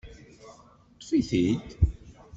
[0.97, 1.67] Ṭṭef-it-id!